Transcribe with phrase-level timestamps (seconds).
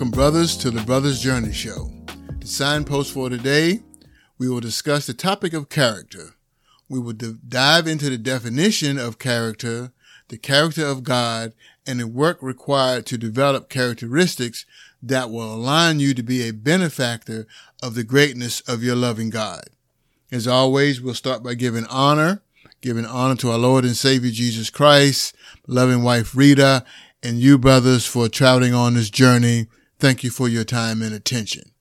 [0.00, 1.92] Welcome, brothers, to the Brothers Journey Show.
[2.38, 3.80] The signpost for today,
[4.38, 6.36] we will discuss the topic of character.
[6.88, 9.92] We will d- dive into the definition of character,
[10.28, 11.52] the character of God,
[11.86, 14.64] and the work required to develop characteristics
[15.02, 17.46] that will align you to be a benefactor
[17.82, 19.64] of the greatness of your loving God.
[20.32, 22.40] As always, we'll start by giving honor,
[22.80, 26.86] giving honor to our Lord and Savior Jesus Christ, loving wife Rita,
[27.22, 29.66] and you brothers for traveling on this journey.
[30.00, 31.72] Thank you for your time and attention.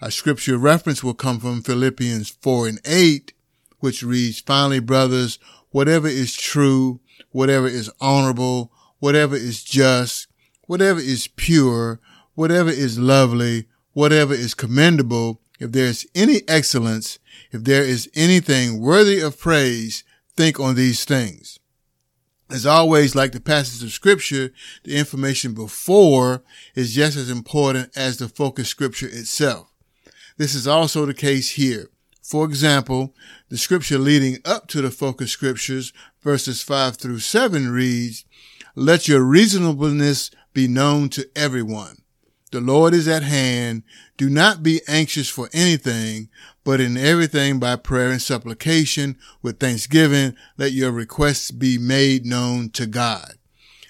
[0.00, 3.32] Our scripture reference will come from Philippians 4 and 8,
[3.80, 7.00] which reads, Finally, brothers, whatever is true,
[7.32, 10.28] whatever is honorable, whatever is just,
[10.68, 11.98] whatever is pure,
[12.36, 17.18] whatever is lovely, whatever is commendable, if there is any excellence,
[17.50, 20.04] if there is anything worthy of praise,
[20.36, 21.58] think on these things.
[22.54, 24.52] As always, like the passage of scripture,
[24.84, 26.44] the information before
[26.76, 29.72] is just as important as the focus scripture itself.
[30.36, 31.90] This is also the case here.
[32.22, 33.12] For example,
[33.48, 38.24] the scripture leading up to the focus scriptures, verses 5 through 7 reads,
[38.76, 42.03] Let your reasonableness be known to everyone.
[42.54, 43.82] The Lord is at hand.
[44.16, 46.28] Do not be anxious for anything,
[46.62, 52.70] but in everything by prayer and supplication with thanksgiving, let your requests be made known
[52.70, 53.32] to God.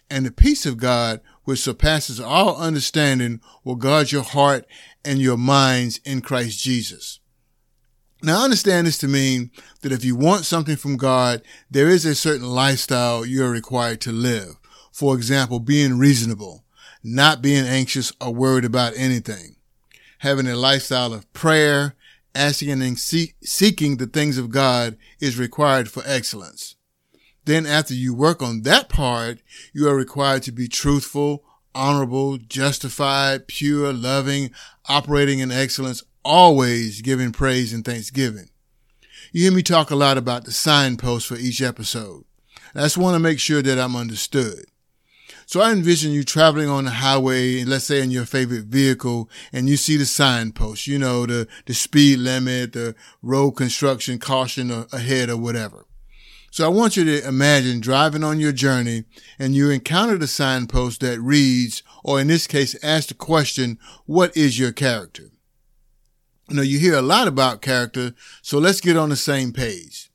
[0.08, 4.64] And the peace of God, which surpasses all understanding, will guard your heart
[5.04, 7.20] and your minds in Christ Jesus.
[8.22, 9.50] Now, I understand this to mean
[9.82, 14.10] that if you want something from God, there is a certain lifestyle you're required to
[14.10, 14.56] live.
[14.91, 16.64] For example, being reasonable,
[17.04, 19.56] not being anxious or worried about anything,
[20.19, 21.94] having a lifestyle of prayer,
[22.34, 26.75] asking and seeking the things of God is required for excellence.
[27.44, 29.41] Then after you work on that part,
[29.75, 31.44] you are required to be truthful,
[31.75, 34.50] honorable, justified, pure, loving,
[34.88, 38.48] operating in excellence, always giving praise and thanksgiving.
[39.31, 42.25] You hear me talk a lot about the signposts for each episode.
[42.75, 44.64] I just want to make sure that I'm understood.
[45.47, 49.69] So I envision you traveling on the highway, let's say in your favorite vehicle, and
[49.69, 55.28] you see the signpost, you know, the, the speed limit, the road construction caution ahead
[55.28, 55.87] or whatever.
[56.50, 59.05] So I want you to imagine driving on your journey
[59.41, 63.76] and you encounter the signpost that reads, or in this case, ask the question,
[64.06, 65.32] what is your character?
[66.49, 70.11] You know, you hear a lot about character, so let's get on the same page.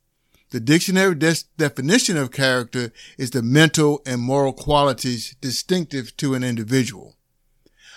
[0.50, 6.42] The dictionary de- definition of character is the mental and moral qualities distinctive to an
[6.42, 7.16] individual.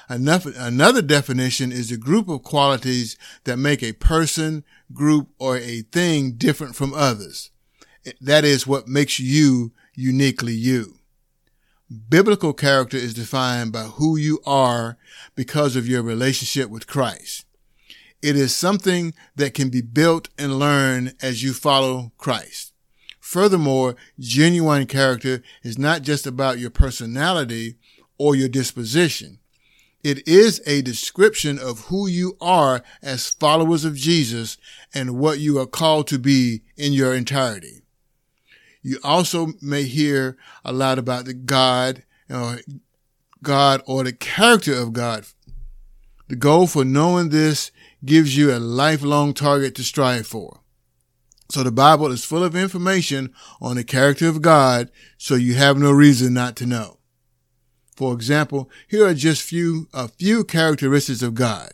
[0.08, 6.34] Another definition is a group of qualities that make a person, group, or a thing
[6.34, 7.50] different from others.
[8.22, 11.00] That is what makes you uniquely you.
[12.10, 14.98] Biblical character is defined by who you are
[15.36, 17.46] because of your relationship with Christ.
[18.24, 22.72] It is something that can be built and learned as you follow Christ.
[23.20, 27.76] Furthermore, genuine character is not just about your personality
[28.18, 29.40] or your disposition.
[30.06, 34.58] It is a description of who you are as followers of Jesus
[34.94, 37.82] and what you are called to be in your entirety.
[38.82, 42.60] You also may hear a lot about the God, or
[43.42, 45.26] God or the character of God.
[46.30, 47.72] The goal for knowing this
[48.06, 50.62] gives you a lifelong target to strive for.
[51.50, 55.78] So the Bible is full of information on the character of God, so you have
[55.78, 56.98] no reason not to know.
[57.96, 61.74] For example, here are just few, a few characteristics of God.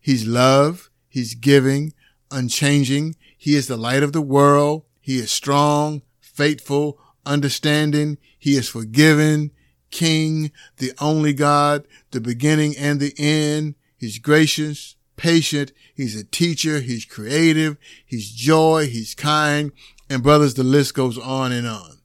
[0.00, 0.90] He's love.
[1.08, 1.92] He's giving,
[2.30, 3.14] unchanging.
[3.38, 4.84] He is the light of the world.
[5.00, 8.18] He is strong, faithful, understanding.
[8.38, 9.52] He is forgiven,
[9.90, 13.76] king, the only God, the beginning and the end.
[13.96, 15.70] He's gracious, patient.
[15.94, 16.80] He's a teacher.
[16.80, 17.76] He's creative.
[18.04, 18.88] He's joy.
[18.88, 19.70] He's kind.
[20.10, 21.98] And brothers, the list goes on and on.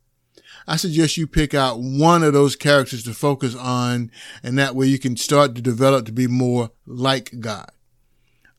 [0.67, 4.11] I suggest you pick out one of those characters to focus on,
[4.43, 7.71] and that way you can start to develop to be more like God.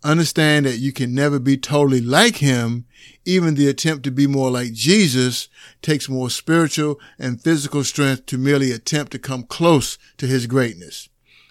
[0.03, 2.87] Understand that you can never be totally like him.
[3.25, 5.49] Even the attempt to be more like Jesus
[5.83, 11.09] takes more spiritual and physical strength to merely attempt to come close to his greatness.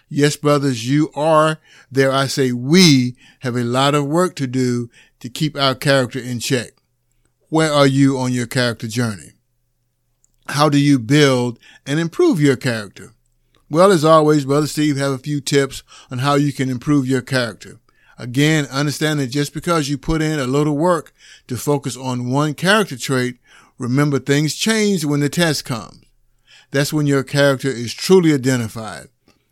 [0.09, 1.59] Yes, brothers, you are,
[1.91, 4.89] there I say we have a lot of work to do
[5.19, 6.71] to keep our character in check.
[7.49, 9.33] Where are you on your character journey?
[10.49, 13.11] How do you build and improve your character?
[13.69, 17.21] Well, as always, Brother Steve have a few tips on how you can improve your
[17.21, 17.79] character.
[18.17, 21.13] Again, understand that just because you put in a little work
[21.47, 23.39] to focus on one character trait,
[23.77, 26.05] remember things change when the test comes.
[26.71, 29.09] That's when your character is truly identified.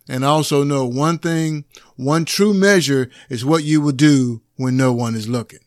[0.08, 1.64] And also know one thing,
[1.96, 5.60] one true measure is what you will do when no one is looking.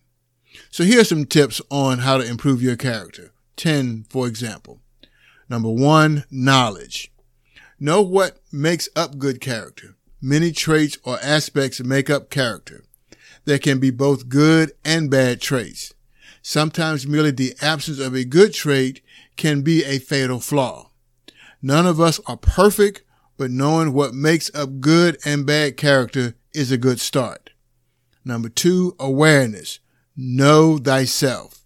[0.71, 3.31] So here are some tips on how to improve your character.
[3.57, 4.79] 10, for example.
[5.49, 7.11] Number one, knowledge.
[7.79, 9.95] Know what makes up good character.
[10.21, 12.83] Many traits or aspects make up character.
[13.45, 15.93] There can be both good and bad traits.
[16.41, 19.01] Sometimes merely the absence of a good trait
[19.37, 20.91] can be a fatal flaw.
[21.61, 23.01] None of us are perfect,
[23.39, 27.51] but knowing what makes up good and bad character is a good start.
[28.25, 29.79] Number two, awareness.
[30.17, 31.63] Know thyself.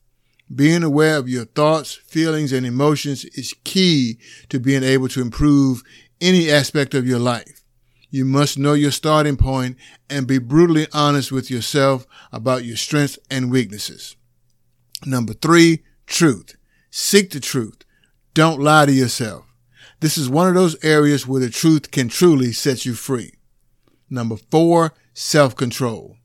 [0.54, 5.82] Being aware of your thoughts, feelings, and emotions is key to being able to improve
[6.22, 7.64] any aspect of your life.
[8.12, 9.76] You must know your starting point
[10.12, 14.16] and be brutally honest with yourself about your strengths and weaknesses.
[15.08, 16.56] Number three, truth.
[16.92, 17.84] Seek the truth.
[18.36, 19.53] Don't lie to yourself.
[20.04, 23.36] This is one of those areas where the truth can truly set you free.
[24.10, 26.18] Number four, self-control.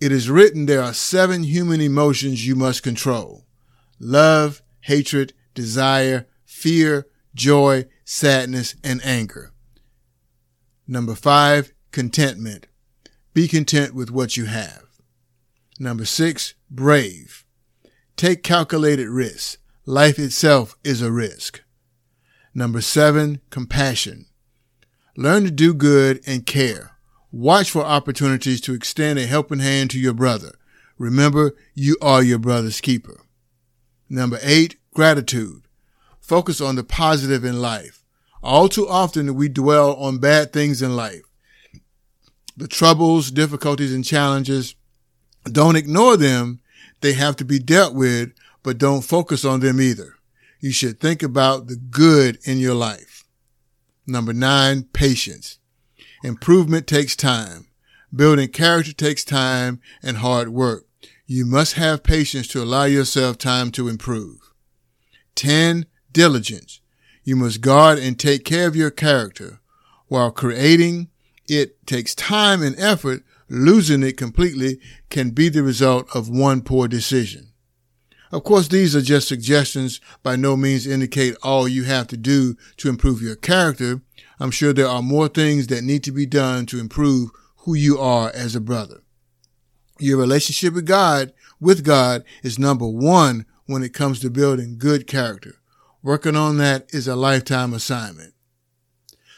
[0.00, 3.44] It is written there are seven human emotions you must control.
[3.98, 9.52] Love, hatred, desire, fear, joy, sadness, and anger.
[10.86, 12.68] Number five, contentment.
[13.34, 14.84] Be content with what you have.
[15.80, 17.44] Number six, brave.
[18.14, 19.58] Take calculated risks.
[19.86, 21.62] Life itself is a risk.
[22.54, 24.26] Number seven, compassion.
[25.16, 26.92] Learn to do good and care.
[27.30, 30.52] Watch for opportunities to extend a helping hand to your brother.
[30.98, 33.22] Remember, you are your brother's keeper.
[34.08, 35.62] Number eight, gratitude.
[36.20, 38.04] Focus on the positive in life.
[38.42, 41.22] All too often we dwell on bad things in life.
[42.56, 44.74] The troubles, difficulties, and challenges.
[45.44, 46.60] Don't ignore them.
[47.00, 48.32] They have to be dealt with,
[48.62, 50.16] but don't focus on them either.
[50.62, 53.24] You should think about the good in your life.
[54.06, 55.58] Number nine, patience.
[56.22, 57.66] Improvement takes time.
[58.14, 60.86] Building character takes time and hard work.
[61.26, 64.38] You must have patience to allow yourself time to improve.
[65.34, 65.86] 10.
[66.12, 66.80] Diligence.
[67.24, 69.58] You must guard and take care of your character.
[70.06, 71.08] While creating
[71.48, 74.78] it takes time and effort, losing it completely
[75.10, 77.51] can be the result of one poor decision.
[78.32, 82.56] Of course, these are just suggestions, by no means indicate all you have to do
[82.78, 84.00] to improve your character.
[84.40, 87.98] I'm sure there are more things that need to be done to improve who you
[87.98, 89.02] are as a brother.
[89.98, 95.06] Your relationship with God, with God is number one when it comes to building good
[95.06, 95.56] character.
[96.02, 98.32] Working on that is a lifetime assignment.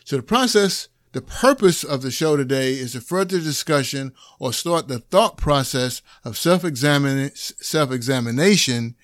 [0.04, 4.88] So the process, the purpose of the show today is to further discussion or start
[4.88, 8.96] the thought process of self-examination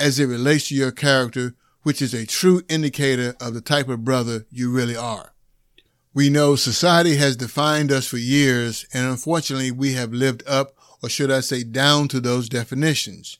[0.00, 4.02] as it relates to your character, which is a true indicator of the type of
[4.02, 5.34] brother you really are.
[6.14, 11.10] We know society has defined us for years, and unfortunately we have lived up, or
[11.10, 13.36] should I say down to those definitions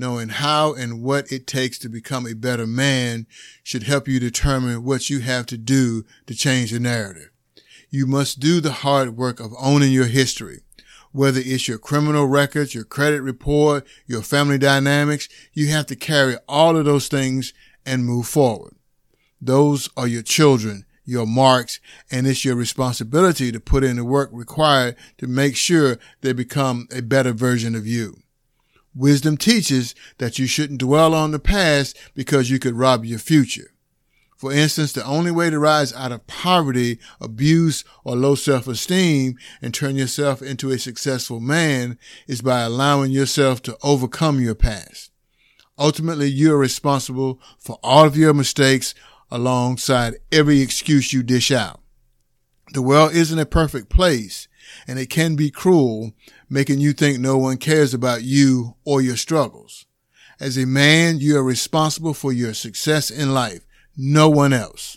[0.00, 3.26] knowing how and what it takes to become a better man
[3.62, 7.29] should help you determine what you have to do to change the narrative.
[7.90, 10.60] You must do the hard work of owning your history.
[11.10, 16.36] Whether it's your criminal records, your credit report, your family dynamics, you have to carry
[16.48, 17.52] all of those things
[17.84, 18.76] and move forward.
[19.40, 21.80] Those are your children, your marks,
[22.12, 26.86] and it's your responsibility to put in the work required to make sure they become
[26.94, 28.22] a better version of you.
[28.94, 33.72] Wisdom teaches that you shouldn't dwell on the past because you could rob your future.
[34.40, 39.74] For instance, the only way to rise out of poverty, abuse, or low self-esteem and
[39.74, 45.10] turn yourself into a successful man is by allowing yourself to overcome your past.
[45.78, 48.94] Ultimately, you are responsible for all of your mistakes
[49.30, 51.82] alongside every excuse you dish out.
[52.72, 54.48] The world isn't a perfect place
[54.88, 56.12] and it can be cruel,
[56.48, 59.84] making you think no one cares about you or your struggles.
[60.40, 63.66] As a man, you are responsible for your success in life,
[64.00, 64.96] no one else.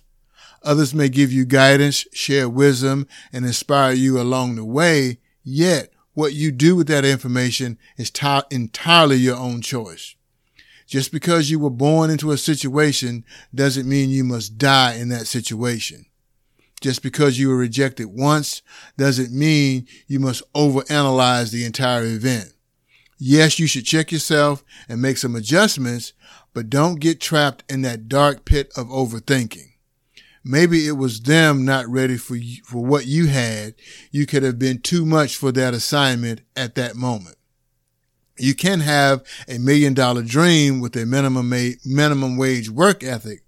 [0.63, 6.33] Others may give you guidance, share wisdom, and inspire you along the way, yet what
[6.33, 10.15] you do with that information is t- entirely your own choice.
[10.88, 15.27] Just because you were born into a situation doesn't mean you must die in that
[15.27, 16.05] situation.
[16.79, 18.62] Just because you were rejected once
[18.98, 22.53] doesn't mean you must overanalyze the entire event.
[23.17, 26.13] Yes, you should check yourself and make some adjustments,
[26.53, 29.74] but don't get trapped in that dark pit of overthinking.
[30.43, 33.75] Maybe it was them not ready for you, for what you had.
[34.12, 37.38] You could have been too much for that assignment at that moment.
[38.38, 43.43] You can have a million dollar dream with a minimum ma- minimum wage work ethic.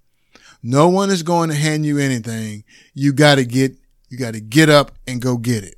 [0.63, 2.63] No one is going to hand you anything.
[2.93, 3.75] You got to get
[4.09, 5.75] you got to get up and go get it.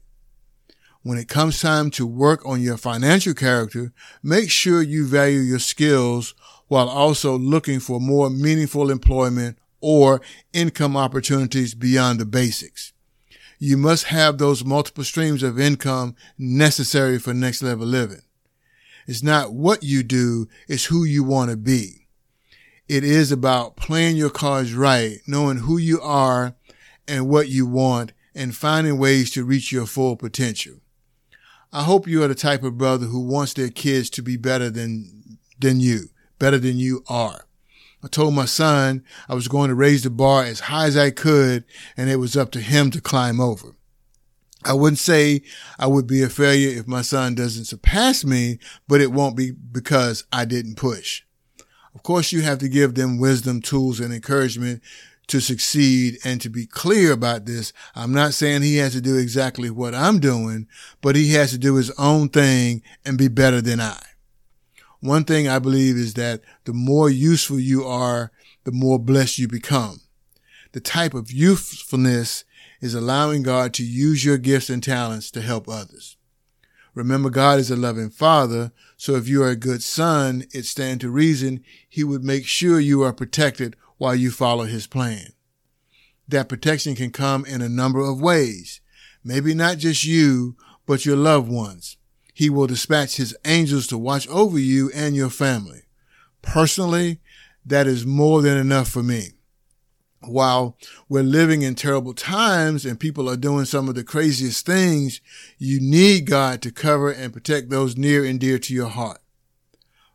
[1.01, 5.59] When it comes time to work on your financial character, make sure you value your
[5.59, 6.35] skills
[6.67, 10.21] while also looking for more meaningful employment or
[10.53, 12.93] income opportunities beyond the basics.
[13.59, 18.21] You must have those multiple streams of income necessary for next level living.
[19.07, 22.07] It's not what you do, it's who you want to be.
[22.87, 26.55] It is about playing your cards right, knowing who you are
[27.07, 30.75] and what you want, and finding ways to reach your full potential.
[31.73, 34.69] I hope you are the type of brother who wants their kids to be better
[34.69, 36.09] than, than you,
[36.39, 37.45] better than you are.
[38.03, 41.09] I told my son I was going to raise the bar as high as I
[41.09, 41.65] could
[41.95, 43.75] and it was up to him to climb over.
[44.63, 45.41] I wouldn't say
[45.79, 49.51] I would be a failure if my son doesn't surpass me, but it won't be
[49.51, 51.23] because I didn't push.
[51.95, 54.81] Of course, you have to give them wisdom, tools, and encouragement
[55.27, 57.73] to succeed and to be clear about this.
[57.95, 60.67] I'm not saying he has to do exactly what I'm doing,
[61.01, 63.99] but he has to do his own thing and be better than I.
[64.99, 68.31] One thing I believe is that the more useful you are,
[68.63, 70.01] the more blessed you become.
[70.71, 72.43] The type of usefulness
[72.81, 76.17] is allowing God to use your gifts and talents to help others.
[76.93, 81.01] Remember, God is a loving father, so if you are a good son, it stands
[81.01, 85.27] to reason he would make sure you are protected while you follow his plan.
[86.27, 88.81] That protection can come in a number of ways.
[89.23, 90.55] Maybe not just you,
[90.87, 91.97] but your loved ones.
[92.37, 95.83] He will dispatch his angels to watch over you and your family.
[96.41, 97.19] Personally,
[97.65, 99.31] that is more than enough for me
[100.27, 100.77] while
[101.07, 105.21] we're living in terrible times and people are doing some of the craziest things,
[105.57, 109.19] you need God to cover and protect those near and dear to your heart.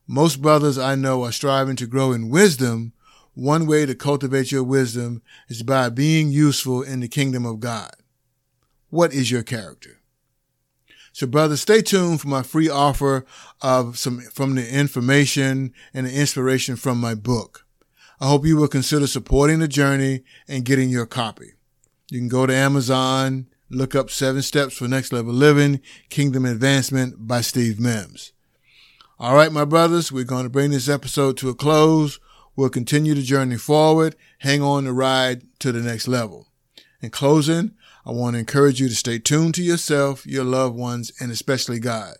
[0.06, 2.92] Most brothers I know are striving to grow in wisdom.
[3.34, 7.94] One way to cultivate your wisdom is by being useful in the kingdom of God.
[8.90, 10.01] What is your character?
[11.12, 13.26] So brothers, stay tuned for my free offer
[13.60, 17.66] of some from the information and the inspiration from my book.
[18.18, 21.52] I hope you will consider supporting the journey and getting your copy.
[22.10, 27.26] You can go to Amazon, look up Seven Steps for Next Level Living, Kingdom Advancement
[27.26, 28.32] by Steve Mims.
[29.18, 32.20] All right, my brothers, we're going to bring this episode to a close.
[32.56, 34.16] We'll continue the journey forward.
[34.38, 36.48] Hang on the ride to the next level.
[37.00, 37.72] In closing,
[38.04, 41.78] I want to encourage you to stay tuned to yourself, your loved ones, and especially
[41.78, 42.16] God.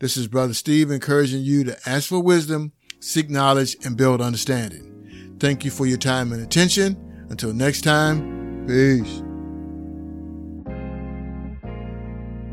[0.00, 5.36] This is Brother Steve encouraging you to ask for wisdom, seek knowledge, and build understanding.
[5.38, 6.96] Thank you for your time and attention.
[7.28, 9.22] Until next time, peace.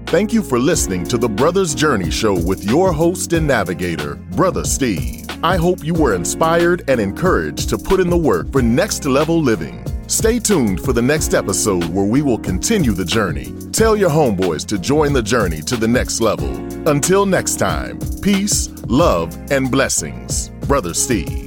[0.07, 4.65] Thank you for listening to the Brothers Journey Show with your host and navigator, Brother
[4.65, 5.25] Steve.
[5.41, 9.41] I hope you were inspired and encouraged to put in the work for next level
[9.41, 9.83] living.
[10.07, 13.53] Stay tuned for the next episode where we will continue the journey.
[13.71, 16.49] Tell your homeboys to join the journey to the next level.
[16.89, 20.49] Until next time, peace, love, and blessings.
[20.67, 21.42] Brother Steve.